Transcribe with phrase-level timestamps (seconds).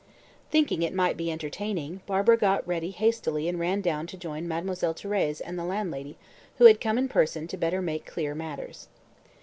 [0.49, 4.95] Thinking it might be entertaining, Barbara got ready hastily and ran down to join Mademoiselle
[4.95, 6.17] Thérèse and the landlady,
[6.57, 8.87] who had come in person "to better make clear matters."